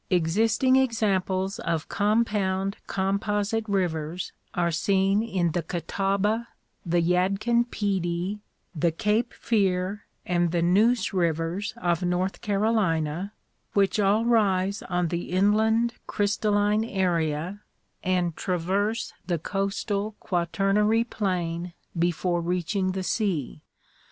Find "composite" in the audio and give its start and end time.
2.87-3.65